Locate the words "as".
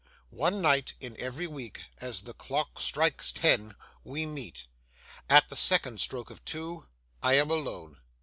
1.99-2.23